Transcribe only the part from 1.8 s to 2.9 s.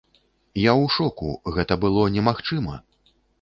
было немагчыма!